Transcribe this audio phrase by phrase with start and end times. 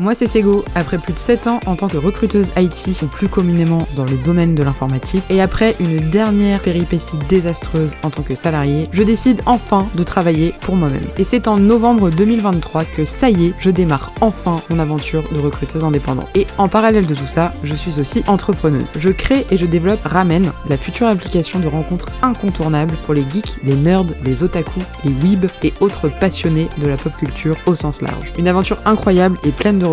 [0.00, 3.86] Moi c'est Sego, après plus de 7 ans en tant que recruteuse IT, plus communément
[3.96, 8.88] dans le domaine de l'informatique, et après une dernière péripétie désastreuse en tant que salarié,
[8.92, 11.04] je décide enfin de travailler pour moi-même.
[11.18, 15.38] Et c'est en novembre 2023 que ça y est, je démarre enfin mon aventure de
[15.38, 16.30] recruteuse indépendante.
[16.34, 18.88] Et en parallèle de tout ça, je suis aussi entrepreneuse.
[18.96, 23.56] Je crée et je développe Ramen, la future application de rencontres incontournable pour les geeks,
[23.64, 28.00] les nerds, les otaku, les weebs et autres passionnés de la pop culture au sens
[28.00, 28.32] large.
[28.38, 29.89] Une aventure incroyable et pleine de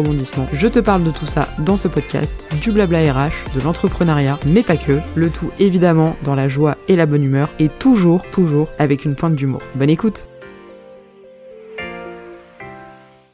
[0.53, 4.61] Je te parle de tout ça dans ce podcast, du blabla RH, de l'entrepreneuriat, mais
[4.61, 4.99] pas que.
[5.15, 9.15] Le tout évidemment dans la joie et la bonne humeur et toujours, toujours avec une
[9.15, 9.61] pointe d'humour.
[9.73, 10.27] Bonne écoute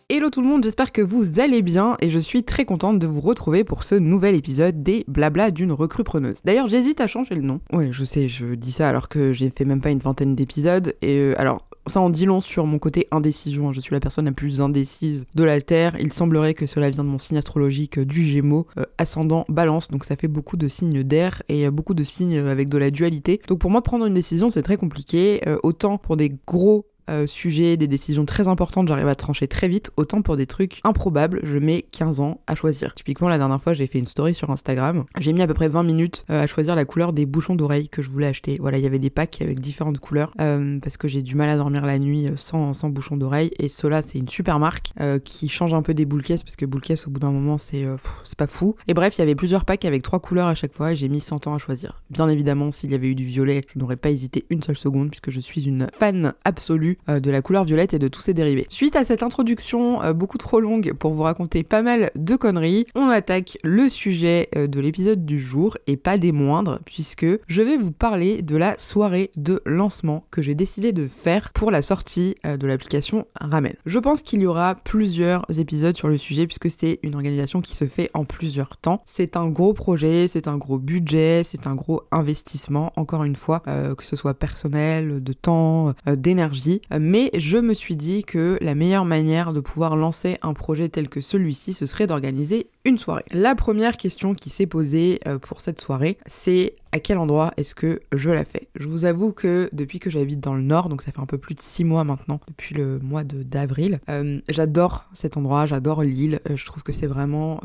[0.10, 3.08] Hello tout le monde, j'espère que vous allez bien et je suis très contente de
[3.08, 6.38] vous retrouver pour ce nouvel épisode des Blabla d'une recrue preneuse.
[6.46, 7.60] D'ailleurs, j'hésite à changer le nom.
[7.74, 10.94] Ouais, je sais, je dis ça alors que j'ai fait même pas une vingtaine d'épisodes
[11.02, 13.72] et euh, alors ça en dit long sur mon côté indécision.
[13.72, 15.98] Je suis la personne la plus indécise de la Terre.
[16.00, 19.90] Il semblerait que cela vient de mon signe astrologique du Gémeaux, euh, ascendant Balance.
[19.90, 22.92] Donc ça fait beaucoup de signes d'air et euh, beaucoup de signes avec de la
[22.92, 23.42] dualité.
[23.48, 25.42] Donc pour moi, prendre une décision, c'est très compliqué.
[25.64, 29.92] autant pour des gros euh, sujet, des décisions très importantes, j'arrive à trancher très vite,
[29.98, 32.94] autant pour des trucs improbables, je mets 15 ans à choisir.
[32.94, 35.68] Typiquement, la dernière fois, j'ai fait une story sur Instagram, j'ai mis à peu près
[35.68, 38.58] 20 minutes euh, à choisir la couleur des bouchons d'oreilles que je voulais acheter.
[38.60, 41.50] Voilà, il y avait des packs avec différentes couleurs, euh, parce que j'ai du mal
[41.50, 44.92] à dormir la nuit sans, sans bouchons d'oreilles, et cela, c'est une super marque
[45.24, 47.86] qui change un peu des boules parce que boules au bout d'un moment, c'est
[48.24, 48.76] c'est pas fou.
[48.88, 51.10] Et bref, il y avait plusieurs packs avec trois couleurs à chaque fois, et j'ai
[51.10, 52.02] mis 100 ans à choisir.
[52.10, 55.10] Bien évidemment, s'il y avait eu du violet, je n'aurais pas hésité une seule seconde,
[55.10, 58.66] puisque je suis une fan absolue de la couleur violette et de tous ses dérivés.
[58.70, 62.86] Suite à cette introduction euh, beaucoup trop longue pour vous raconter pas mal de conneries,
[62.96, 67.62] on attaque le sujet euh, de l'épisode du jour et pas des moindres puisque je
[67.62, 71.82] vais vous parler de la soirée de lancement que j'ai décidé de faire pour la
[71.82, 73.74] sortie euh, de l'application Ramen.
[73.86, 77.76] Je pense qu'il y aura plusieurs épisodes sur le sujet puisque c'est une organisation qui
[77.76, 79.02] se fait en plusieurs temps.
[79.06, 83.62] C'est un gros projet, c'est un gros budget, c'est un gros investissement, encore une fois,
[83.62, 89.06] que ce soit personnel, de temps, d'énergie, mais je me suis dit que la meilleure
[89.06, 93.26] manière de pouvoir lancer un projet tel que celui-ci, ce serait d'organiser une soirée.
[93.32, 97.76] La première question qui s'est posée euh, pour cette soirée, c'est à quel endroit est-ce
[97.76, 101.02] que je la fais Je vous avoue que depuis que j'habite dans le nord, donc
[101.02, 105.10] ça fait un peu plus de 6 mois maintenant, depuis le mois d'avril, euh, j'adore
[105.14, 107.60] cet endroit, j'adore l'île, euh, je trouve que c'est vraiment...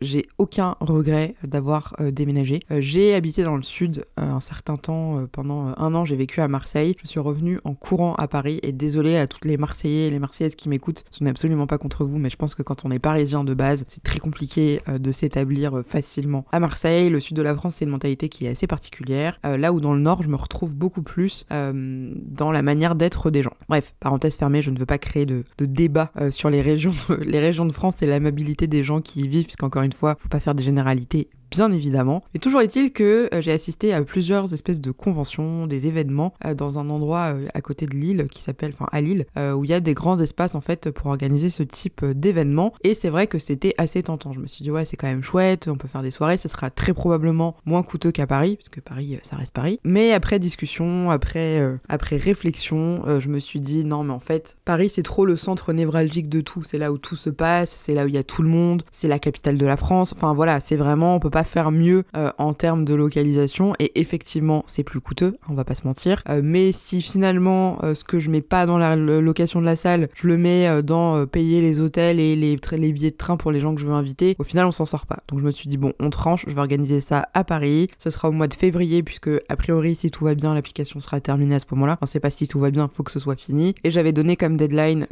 [0.00, 2.60] j'ai aucun regret d'avoir déménagé.
[2.70, 6.96] j'ai habité dans le sud un certain temps, pendant un an j'ai vécu à Marseille,
[7.02, 10.18] je suis revenue en courant à Paris et désolé à toutes les Marseillais et les
[10.18, 12.90] Marseillaises qui m'écoutent, ce n'est absolument pas contre vous, mais je pense que quand on
[12.90, 17.10] est parisien de base, c'est très compliqué euh, de s'établir euh, facilement à Marseille.
[17.10, 19.38] Le sud de la France, c'est une mentalité qui est assez particulière.
[19.44, 23.30] Euh, là où dans le nord, je me retrouve beaucoup plus dans la manière d'être
[23.30, 23.54] des gens.
[23.68, 27.38] Bref, parenthèse fermée, je ne veux pas créer de, débat sur les régions, de, les
[27.38, 30.40] régions de France et l'amabilité des gens qui y vivent, puisqu'encore une fois, faut pas
[30.40, 32.24] faire des généralités bien évidemment.
[32.32, 36.54] Mais toujours est-il que euh, j'ai assisté à plusieurs espèces de conventions, des événements euh,
[36.54, 39.70] dans un endroit euh, à côté de Lille qui s'appelle, enfin à Lille, où il
[39.70, 42.72] y a des grands espaces en fait pour organiser ce type d'événements.
[42.82, 44.32] Et c'est vrai que c'était assez tentant.
[44.32, 46.48] Je me suis dit ouais c'est quand même chouette, on peut faire des soirées, ce
[46.48, 49.78] sera très probablement moins coûteux qu'à Paris, parce que Paris ça reste Paris.
[49.84, 54.88] Mais après discussion, après, après réflexion, je me suis dit non mais en fait Paris
[54.88, 58.04] c'est trop le centre névralgique de tout, c'est là où tout se passe, c'est là
[58.04, 60.60] où il y a tout le monde, c'est la capitale de la France, enfin voilà,
[60.60, 64.82] c'est vraiment, on peut pas faire mieux euh, en termes de localisation et effectivement c'est
[64.82, 66.22] plus coûteux, on va pas se mentir.
[66.28, 69.76] Euh, mais si finalement euh, ce que je mets pas dans la location de la
[69.76, 73.52] salle, je le mets dans payer les hôtels et les, les billets de train pour
[73.52, 75.18] les gens que je veux inviter, au final on s'en sort pas.
[75.28, 78.10] Donc je me suis dit bon on tranche, je vais organiser ça à Paris, ce
[78.10, 81.54] sera au mois de février puisque a priori si tout va bien l'application sera terminée
[81.54, 81.94] à ce moment-là.
[81.94, 83.74] Enfin c'est pas si tout va bien, faut que ce soit fini.
[83.84, 85.06] Et j'avais donné comme deadline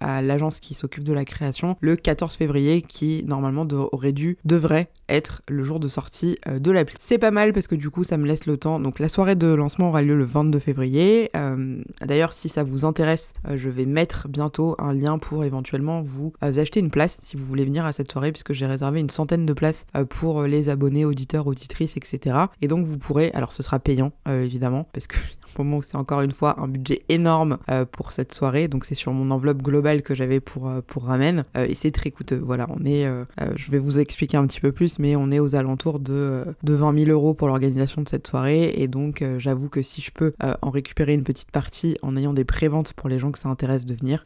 [0.00, 4.90] à l'agence qui s'occupe de la création le 14 février qui normalement aurait dû, devrait
[5.08, 6.96] être le jour de sortie euh, de l'appli.
[6.98, 8.80] C'est pas mal parce que du coup ça me laisse le temps.
[8.80, 11.30] Donc la soirée de lancement aura lieu le 22 février.
[11.36, 16.02] Euh, d'ailleurs si ça vous intéresse, euh, je vais mettre bientôt un lien pour éventuellement
[16.02, 19.10] vous acheter une place si vous voulez venir à cette soirée puisque j'ai réservé une
[19.10, 22.36] centaine de places pour les abonnés, auditeurs, auditrices, etc.
[22.62, 25.16] Et donc vous pourrez, alors ce sera payant évidemment parce que
[25.58, 27.58] moment où c'est encore une fois un budget énorme
[27.90, 28.68] pour cette soirée.
[28.68, 31.44] Donc c'est sur mon enveloppe globale que j'avais pour, pour Ramen.
[31.56, 32.40] Et c'est très coûteux.
[32.42, 33.10] Voilà, on est.
[33.56, 36.74] je vais vous expliquer un petit peu plus, mais on est aux alentours de, de
[36.74, 38.72] 20 000 euros pour l'organisation de cette soirée.
[38.76, 40.32] Et donc, j'avoue que si je peux
[40.62, 43.84] en récupérer une petite partie en ayant des préventes pour les gens que ça intéresse
[43.84, 44.24] de venir,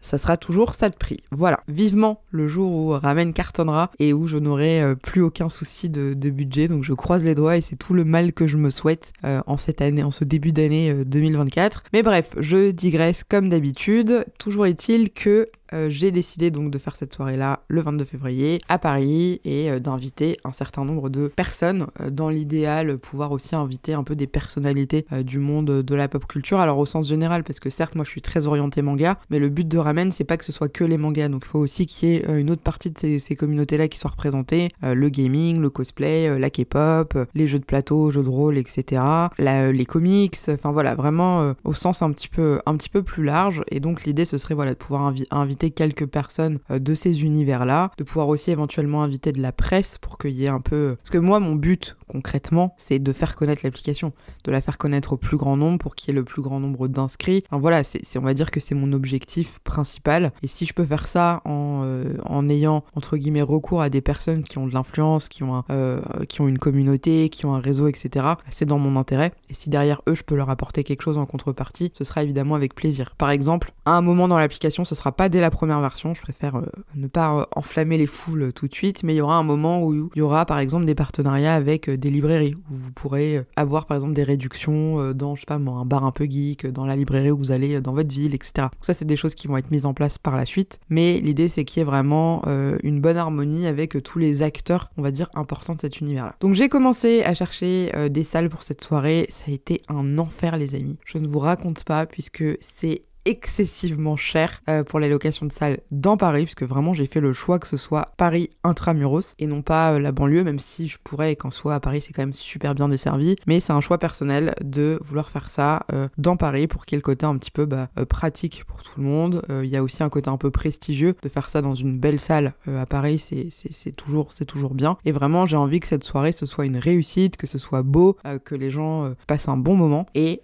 [0.00, 1.20] ça sera toujours ça de prix.
[1.30, 6.14] Voilà, vivement le jour où Ramen cartonnera et où je n'aurai plus aucun souci de,
[6.30, 6.68] budget.
[6.68, 9.56] Donc, je croise les doigts et c'est tout le mal que je me souhaite en
[9.56, 11.84] cette année, en ce début d'année 2024.
[11.92, 14.24] Mais bref, je digresse comme d'habitude.
[14.38, 18.78] Toujours est-il que euh, j'ai décidé donc de faire cette soirée-là le 22 février à
[18.78, 21.86] Paris et euh, d'inviter un certain nombre de personnes.
[22.00, 26.26] Euh, dans l'idéal, pouvoir aussi inviter un peu des personnalités du monde de la pop
[26.26, 26.58] culture.
[26.60, 29.48] Alors au sens général, parce que certes, moi je suis très orienté manga, mais le
[29.48, 31.28] but de Ramen, c'est pas que ce soit que les mangas.
[31.28, 34.12] Donc il faut aussi qu'il y ait une autre partie de ces, communautés-là qui soient
[34.12, 34.70] représentées.
[34.82, 39.02] le gaming, le cosplay, la K-pop, les jeux de plateau, jeux de rôle, etc.
[39.38, 43.62] les comics, enfin voilà, vraiment au sens un petit peu, un petit peu plus large.
[43.70, 47.90] Et donc l'idée, ce serait voilà, de pouvoir inviter quelques personnes euh, de ces univers-là,
[47.98, 50.96] de pouvoir aussi éventuellement inviter de la presse pour qu'il y ait un peu...
[50.96, 54.12] Parce que moi, mon but concrètement, c'est de faire connaître l'application,
[54.44, 56.60] de la faire connaître au plus grand nombre pour qu'il y ait le plus grand
[56.60, 57.42] nombre d'inscrits.
[57.48, 60.32] Enfin voilà, c'est, on va dire que c'est mon objectif principal.
[60.44, 64.00] Et si je peux faire ça en, euh, en ayant, entre guillemets, recours à des
[64.00, 67.58] personnes qui ont de l'influence, qui, ont euh, qui ont une communauté, qui ont un
[67.58, 69.32] réseau, etc., c'est dans mon intérêt.
[69.50, 72.54] Et si derrière eux, je peux leur apporter quelque chose en contrepartie, ce sera évidemment
[72.54, 73.16] avec plaisir.
[73.18, 76.22] Par exemple, à un moment dans l'application, ce sera pas dès la première version, je
[76.22, 79.42] préfère euh, ne pas enflammer les foules tout de suite, mais il y aura un
[79.42, 83.38] moment où il y aura par exemple des partenariats avec des librairies où vous pourrez
[83.38, 86.24] euh, avoir par exemple des réductions euh, dans, je sais pas un bar un peu
[86.24, 88.68] geek, dans la librairie où vous allez dans votre ville, etc.
[88.80, 90.78] Ça, c'est des choses qui vont être mises en place par la suite.
[90.88, 92.42] Mais l'idée, c'est qu'il y ait vraiment
[92.82, 96.36] une bonne harmonie avec tous les acteurs, on va dire, importants de cet univers-là.
[96.40, 99.26] Donc j'ai commencé à chercher des salles pour cette soirée.
[99.28, 100.96] Ça a été un enfer, les amis.
[101.04, 105.80] Je ne vous raconte pas puisque c'est excessivement cher euh, pour les locations de salles
[105.90, 109.62] dans Paris, puisque vraiment j'ai fait le choix que ce soit Paris intramuros et non
[109.62, 112.32] pas euh, la banlieue, même si je pourrais qu'en soit à Paris c'est quand même
[112.32, 116.66] super bien desservi, mais c'est un choix personnel de vouloir faire ça euh, dans Paris
[116.66, 119.42] pour qu'il y ait le côté un petit peu bah, pratique pour tout le monde.
[119.50, 122.20] Il y a aussi un côté un peu prestigieux de faire ça dans une belle
[122.20, 124.96] salle à Paris, c'est toujours, toujours bien.
[125.04, 128.16] Et vraiment j'ai envie que cette soirée ce soit une réussite, que ce soit beau,
[128.44, 130.40] que les gens passent un bon moment et,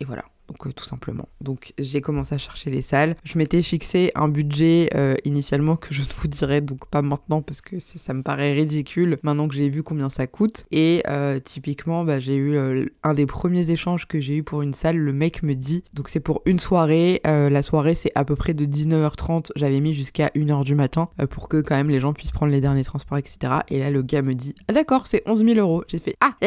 [0.00, 1.28] et voilà donc euh, tout simplement.
[1.40, 3.16] Donc j'ai commencé à chercher les salles.
[3.22, 7.42] Je m'étais fixé un budget euh, initialement que je ne vous dirai donc pas maintenant
[7.42, 10.64] parce que ça me paraît ridicule maintenant que j'ai vu combien ça coûte.
[10.70, 12.58] Et euh, typiquement, bah, j'ai eu
[13.02, 14.96] un des premiers échanges que j'ai eu pour une salle.
[14.96, 17.20] Le mec me dit, donc c'est pour une soirée.
[17.24, 19.50] la soirée c'est à peu près de 19h30.
[19.56, 22.60] J'avais mis jusqu'à 1h du matin pour que quand même les gens puissent prendre les
[22.60, 23.54] derniers transports, etc.
[23.68, 25.84] Et là le gars me dit, ah, d'accord, c'est 11 000 euros.
[25.88, 26.34] J'ai fait, ah,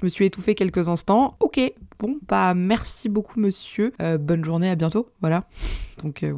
[0.00, 1.36] je me suis étouffé quelques instants.
[1.40, 1.60] Ok,
[1.98, 3.92] bon, bah merci beaucoup monsieur.
[4.00, 5.10] Euh, bonne journée, à bientôt.
[5.20, 5.44] Voilà.
[6.02, 6.34] Donc euh,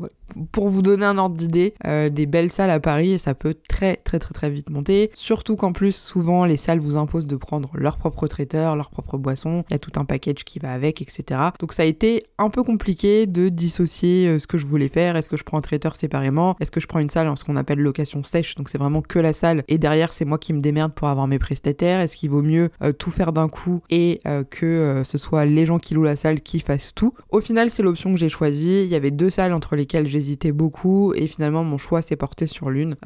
[0.52, 3.96] pour vous donner un ordre d'idée, euh, des belles salles à Paris, ça peut très
[3.96, 5.10] très très très vite monter.
[5.14, 9.18] Surtout qu'en plus, souvent, les salles vous imposent de prendre leur propre traiteur, leur propre
[9.18, 9.64] boisson.
[9.70, 11.40] Il y a tout un package qui va avec, etc.
[11.58, 15.16] Donc ça a été un peu compliqué de dissocier euh, ce que je voulais faire.
[15.16, 16.56] Est-ce que je prends un traiteur séparément?
[16.60, 18.54] Est-ce que je prends une salle en ce qu'on appelle location sèche?
[18.54, 19.64] Donc c'est vraiment que la salle.
[19.68, 22.00] Et derrière, c'est moi qui me démerde pour avoir mes prestataires.
[22.00, 24.20] Est-ce qu'il vaut mieux tout faire d'un coup et
[24.50, 27.14] que ce soit les gens qui louent la salle qui fassent tout?
[27.30, 28.82] Au final, c'est l'option que j'ai choisie.
[28.82, 32.46] Il y avait deux salles entre lesquelles j'hésitais beaucoup et finalement mon choix s'est porté
[32.46, 32.96] sur l'une.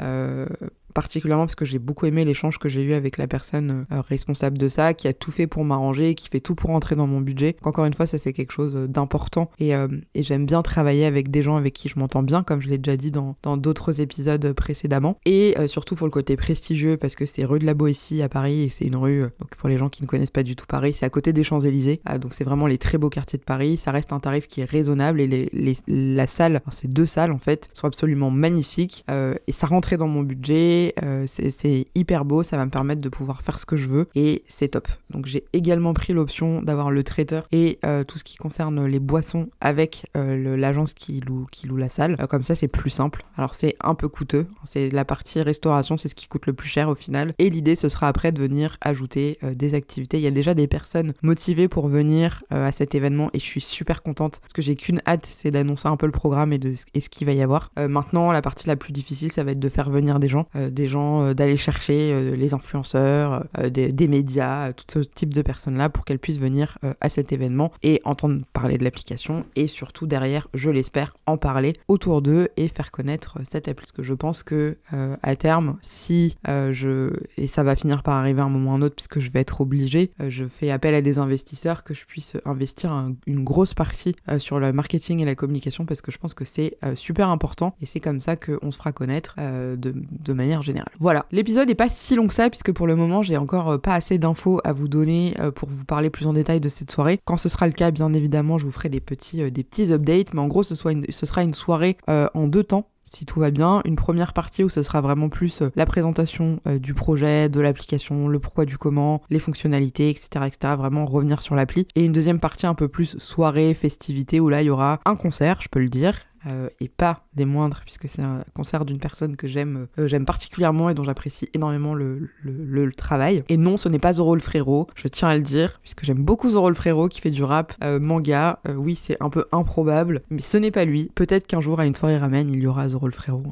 [0.93, 4.01] Euh, particulièrement parce que j'ai beaucoup aimé l'échange que j'ai eu avec la personne euh,
[4.01, 7.07] responsable de ça, qui a tout fait pour m'arranger, qui fait tout pour entrer dans
[7.07, 7.57] mon budget.
[7.63, 11.05] Encore une fois, ça c'est quelque chose euh, d'important et, euh, et j'aime bien travailler
[11.05, 14.01] avec des gens avec qui je m'entends bien, comme je l'ai déjà dit dans d'autres
[14.01, 15.19] épisodes précédemment.
[15.25, 18.63] Et surtout pour le côté prestigieux, parce que c'est rue de la Boétie à Paris
[18.63, 20.93] et c'est une rue, donc pour les gens qui ne connaissent pas du tout Paris,
[20.93, 23.77] c'est à côté des Champs-Élysées, ah, donc c'est vraiment les très beaux quartiers de Paris.
[23.77, 27.39] Ça reste un tarif qui est raisonnable et les, la salle, ces deux salles en
[27.39, 32.57] fait, sont absolument magnifiques et ça rentrait dans mon budget euh, c'est hyper beau, ça
[32.57, 34.89] va me permettre de pouvoir faire ce que je veux et c'est top.
[35.11, 38.99] Donc j'ai également pris l'option d'avoir le traiteur et euh, tout ce qui concerne les
[38.99, 42.17] boissons avec euh, l'agence qui loue, qui loue la salle.
[42.29, 43.25] comme ça c'est plus simple.
[43.37, 46.69] Alors c'est un peu coûteux, c'est la partie restauration, c'est ce qui coûte le plus
[46.69, 47.35] cher au final.
[47.39, 50.19] Et l'idée ce sera après de venir ajouter des activités.
[50.19, 53.61] Il y a déjà des personnes motivées pour venir à cet événement et je suis
[53.61, 56.73] super contente parce que j'ai qu'une hâte, c'est d'annoncer un peu le programme et, de,
[56.95, 57.71] et ce qu'il va y avoir.
[57.77, 60.89] maintenant la partie la plus difficile ça va être de faire venir des gens, des
[60.89, 65.89] gens, euh, d'aller chercher euh, les influenceurs, euh, des, médias, tout ce type de personnes-là
[65.89, 70.49] pour qu'elles puissent venir à cet événement et entendre parler de l'application et surtout derrière,
[70.55, 73.83] je l'espère, en parler autour d'eux et faire connaître cette appli.
[73.83, 78.43] Parce que je pense que à terme, si je et ça va finir par arriver
[78.43, 81.19] un moment ou un autre puisque je vais être obligé, je fais appel à des
[81.19, 86.01] investisseurs que je puisse investir une grosse partie sur le marketing et la communication parce
[86.01, 89.35] que je pense que c'est super important et c'est comme ça qu'on se fera connaître
[89.39, 90.62] de manière
[90.99, 93.95] Voilà, l'épisode est pas si long que ça puisque pour le moment j'ai encore pas
[93.95, 97.19] assez d'infos à vous donner pour vous parler plus en détail de cette soirée.
[97.25, 100.35] Quand ce sera le cas, bien évidemment, je vous ferai des petits, des petits updates,
[100.35, 103.51] mais en gros ce, soit ce sera une soirée en deux temps si tout va
[103.51, 107.49] bien, une première partie où ce sera vraiment plus euh, la présentation euh, du projet,
[107.49, 110.75] de l'application, le pourquoi du comment, les fonctionnalités, etc., etc.
[110.77, 111.87] Vraiment revenir sur l'appli.
[111.95, 115.17] Et une deuxième partie un peu plus soirée, festivité, où là il y aura un
[115.17, 116.15] concert, je peux le dire,
[116.47, 120.25] euh, et pas des moindres, puisque c'est un concert d'une personne que j'aime euh, j'aime
[120.25, 123.45] particulièrement et dont j'apprécie énormément le, le, travail.
[123.49, 126.23] Et non, ce n'est pas Zoro le frérot, je tiens à le dire, puisque j'aime
[126.23, 128.61] beaucoup Zoro le frérot qui fait du rap euh, manga.
[128.77, 131.11] oui, c'est un peu improbable, mais ce n'est pas lui.
[131.15, 133.45] Peut-être qu'un jour à une soirée ramen, il y aura Zoro le frérot.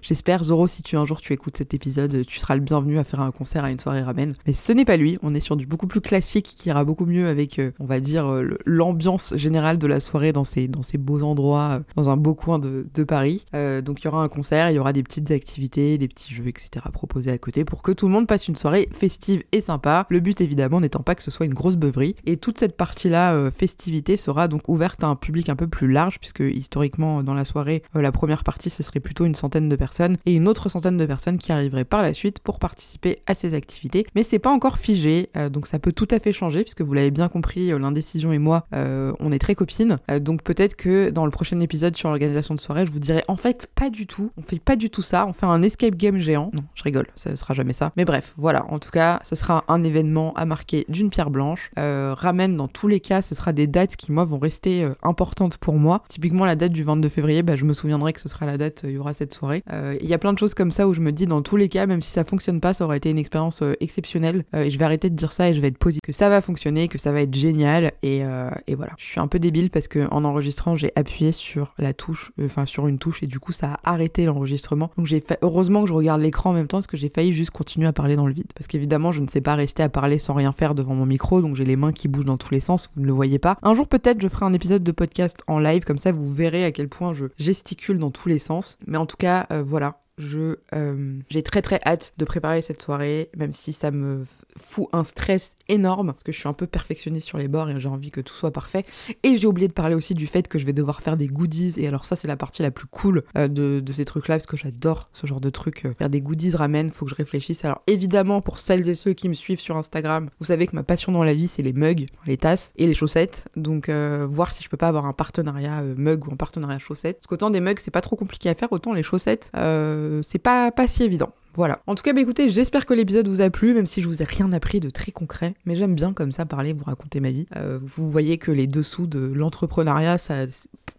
[0.00, 2.98] J'espère, je, Zoro, si tu un jour tu écoutes cet épisode, tu seras le bienvenu
[2.98, 4.34] à faire un concert à une soirée ramen.
[4.46, 7.06] Mais ce n'est pas lui, on est sur du beaucoup plus classique qui ira beaucoup
[7.06, 11.22] mieux avec, on va dire, l'ambiance générale de la soirée dans ces, dans ces beaux
[11.22, 13.44] endroits, dans un beau coin de, Paris.
[13.54, 16.32] Euh, donc il y aura un concert, il y aura des petites activités, des petits
[16.32, 16.70] jeux, etc.
[16.92, 20.06] proposés à côté pour que tout le monde passe une soirée festive et sympa.
[20.08, 22.16] Le but évidemment n'étant pas que ce soit une grosse beuverie.
[22.24, 25.90] Et toute cette partie-là, euh, festivité, sera donc ouverte à un public un peu plus
[25.90, 29.68] large puisque historiquement dans la soirée, euh, la première partie ce serait plutôt une centaine
[29.68, 33.22] de personnes et une autre centaine de personnes qui arriveraient par la suite pour participer
[33.26, 34.06] à ces activités.
[34.14, 37.10] Mais c'est pas encore figé, donc ça peut tout à fait changer puisque vous l'avez
[37.10, 39.98] bien compris, l'indécision et moi, on est très copines.
[40.20, 43.68] donc peut-être que dans le prochain épisode l'organisation de soirée, je vous dirais en fait
[43.74, 44.30] pas du tout.
[44.36, 45.26] On fait pas du tout ça.
[45.26, 46.50] On fait un escape game géant.
[46.52, 47.92] Non, je rigole, ça sera jamais ça.
[47.96, 48.66] Mais bref, voilà.
[48.70, 51.70] En tout cas, ce sera un événement à marquer d'une pierre blanche.
[51.78, 54.94] Euh, ramène dans tous les cas, ce sera des dates qui moi vont rester euh,
[55.02, 56.02] importantes pour moi.
[56.08, 58.84] Typiquement la date du 22 février, bah, je me souviendrai que ce sera la date,
[58.84, 59.62] euh, il y aura cette soirée.
[60.00, 61.68] Il y a plein de choses comme ça où je me dis dans tous les
[61.68, 64.44] cas, même si ça fonctionne pas, ça aurait été une expérience exceptionnelle.
[64.54, 66.40] et je vais arrêter de dire ça et je vais être positif que ça va
[66.40, 67.92] fonctionner, que ça va être génial.
[68.02, 68.22] Et,
[68.66, 68.92] et voilà.
[68.98, 72.66] Je suis un peu débile parce que en enregistrant, j'ai appuyé sur la touche enfin
[72.66, 74.90] sur une touche et du coup ça a arrêté l'enregistrement.
[74.96, 77.32] Donc j'ai fait heureusement que je regarde l'écran en même temps parce que j'ai failli
[77.32, 78.52] juste continuer à parler dans le vide.
[78.54, 81.40] Parce qu'évidemment je ne sais pas rester à parler sans rien faire devant mon micro,
[81.40, 83.56] donc j'ai les mains qui bougent dans tous les sens, vous ne le voyez pas.
[83.62, 86.64] Un jour peut-être je ferai un épisode de podcast en live, comme ça vous verrez
[86.64, 88.78] à quel point je gesticule dans tous les sens.
[88.86, 92.80] Mais en tout cas, euh, voilà, je euh, j'ai très très hâte de préparer cette
[92.80, 94.24] soirée, même si ça me
[94.56, 97.80] fout un stress énorme, parce que je suis un peu perfectionniste sur les bords et
[97.80, 98.84] j'ai envie que tout soit parfait.
[99.22, 101.74] Et j'ai oublié de parler aussi du fait que je vais devoir faire des goodies,
[101.78, 104.46] et alors ça c'est la partie la plus cool euh, de, de, ces trucs-là, parce
[104.46, 105.86] que j'adore ce genre de trucs.
[105.86, 107.64] Euh, faire des goodies ramène, faut que je réfléchisse.
[107.64, 110.84] Alors évidemment, pour celles et ceux qui me suivent sur Instagram, vous savez que ma
[110.84, 114.62] passion dans la vie c'est les mugs, les tasses et les chaussettes, donc voir si
[114.62, 117.18] je peux pas avoir un partenariat mug ou un partenariat chaussettes.
[117.18, 120.38] Parce qu'autant des mugs c'est pas trop compliqué à faire, autant les chaussettes euh, c'est
[120.38, 121.32] pas, pas si évident.
[121.54, 121.80] Voilà.
[121.86, 124.22] En tout cas, bah écoutez, j'espère que l'épisode vous a plu, même si je vous
[124.22, 125.54] ai rien appris de très concret.
[125.66, 127.46] Mais j'aime bien comme ça parler, vous raconter ma vie.
[127.56, 130.46] Euh, vous voyez que les dessous de l'entrepreneuriat, ça,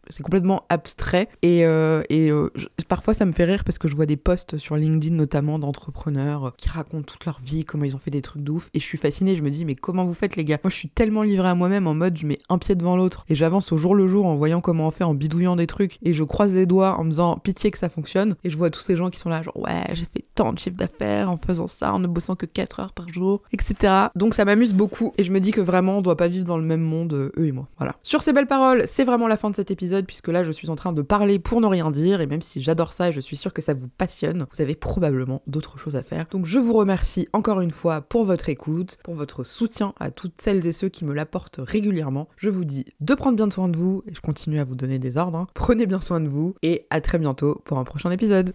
[0.09, 2.50] c'est complètement abstrait et, euh, et euh,
[2.88, 6.53] parfois ça me fait rire parce que je vois des posts sur LinkedIn notamment d'entrepreneurs
[6.57, 8.85] qui racontent toute leur vie, comment ils ont fait des trucs de ouf et je
[8.85, 10.57] suis fascinée, je me dis mais comment vous faites les gars?
[10.63, 13.25] Moi je suis tellement livrée à moi-même en mode je mets un pied devant l'autre
[13.29, 15.97] et j'avance au jour le jour en voyant comment on fait, en bidouillant des trucs
[16.03, 18.69] et je croise les doigts en me disant pitié que ça fonctionne et je vois
[18.69, 21.38] tous ces gens qui sont là genre ouais j'ai fait tant de chiffre d'affaires en
[21.38, 23.93] faisant ça, en ne bossant que 4 heures par jour, etc.
[24.15, 26.57] Donc ça m'amuse beaucoup et je me dis que vraiment on doit pas vivre dans
[26.57, 27.67] le même monde eux et moi.
[27.77, 27.95] Voilà.
[28.03, 29.71] Sur ces belles paroles, c'est vraiment la fin de cet
[30.04, 32.62] puisque là je suis en train de parler pour ne rien dire et même si
[32.62, 35.96] j'adore ça et je suis sûre que ça vous passionne, vous avez probablement d'autres choses
[35.96, 36.28] à faire.
[36.32, 40.42] Donc je vous remercie encore une fois pour votre écoute, pour votre soutien à toutes
[40.42, 42.28] celles et ceux qui me l'apportent régulièrement.
[42.38, 45.00] Je vous dis de prendre bien soin de vous et je continue à vous donner
[45.00, 45.38] des ordres.
[45.38, 45.48] Hein.
[45.54, 48.54] Prenez bien soin de vous et à très bientôt pour un prochain épisode.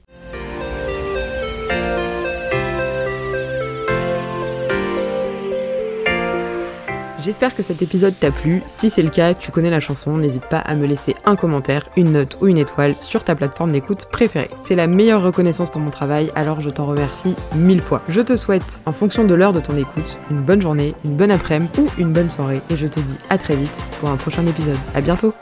[7.23, 8.63] J'espère que cet épisode t'a plu.
[8.67, 11.89] Si c'est le cas, tu connais la chanson, n'hésite pas à me laisser un commentaire,
[11.97, 14.51] une note ou une étoile sur ta plateforme d'écoute préférée.
[14.63, 18.03] C'est la meilleure reconnaissance pour mon travail, alors je t'en remercie mille fois.
[18.09, 21.31] Je te souhaite, en fonction de l'heure de ton écoute, une bonne journée, une bonne
[21.31, 24.47] après-midi ou une bonne soirée et je te dis à très vite pour un prochain
[24.47, 24.79] épisode.
[24.95, 25.35] À bientôt